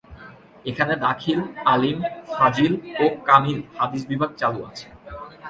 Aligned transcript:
এখানে 0.65 0.93
দাখিল, 1.05 1.39
আলিম, 1.73 1.97
ফাযিল 2.35 2.73
ও 3.03 3.05
কামিল 3.27 3.59
হাদীস 3.77 4.03
বিভাগ 4.11 4.29
চালু 4.41 4.59
আছে।। 4.69 4.87